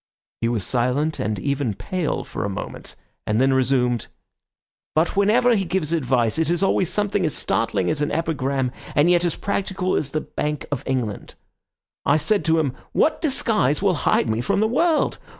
He 0.41 0.49
was 0.49 0.63
silent 0.65 1.19
and 1.19 1.37
even 1.37 1.75
pale 1.75 2.23
for 2.23 2.43
a 2.43 2.49
moment, 2.49 2.95
and 3.27 3.39
then 3.39 3.53
resumed— 3.53 4.07
"But 4.95 5.15
whenever 5.15 5.55
he 5.55 5.63
gives 5.63 5.93
advice 5.93 6.39
it 6.39 6.49
is 6.49 6.63
always 6.63 6.89
something 6.89 7.23
as 7.23 7.35
startling 7.35 7.87
as 7.87 8.01
an 8.01 8.11
epigram, 8.11 8.71
and 8.95 9.11
yet 9.11 9.23
as 9.25 9.35
practical 9.35 9.95
as 9.95 10.09
the 10.09 10.21
Bank 10.21 10.65
of 10.71 10.81
England. 10.87 11.35
I 12.03 12.17
said 12.17 12.43
to 12.45 12.57
him, 12.59 12.73
'What 12.93 13.21
disguise 13.21 13.83
will 13.83 13.93
hide 14.09 14.27
me 14.27 14.41
from 14.41 14.59
the 14.59 14.67
world? 14.67 15.19